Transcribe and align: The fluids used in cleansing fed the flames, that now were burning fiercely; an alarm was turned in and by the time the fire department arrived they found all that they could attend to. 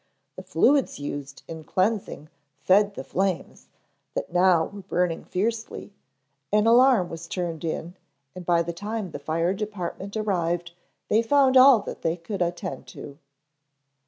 The 0.35 0.41
fluids 0.41 0.99
used 0.99 1.43
in 1.47 1.63
cleansing 1.63 2.29
fed 2.63 2.95
the 2.95 3.03
flames, 3.03 3.67
that 4.15 4.33
now 4.33 4.65
were 4.65 4.81
burning 4.81 5.25
fiercely; 5.25 5.93
an 6.51 6.65
alarm 6.65 7.07
was 7.07 7.27
turned 7.27 7.63
in 7.63 7.93
and 8.33 8.43
by 8.43 8.63
the 8.63 8.73
time 8.73 9.11
the 9.11 9.19
fire 9.19 9.53
department 9.53 10.17
arrived 10.17 10.71
they 11.07 11.21
found 11.21 11.55
all 11.55 11.77
that 11.81 12.01
they 12.01 12.17
could 12.17 12.41
attend 12.41 12.87
to. 12.87 13.19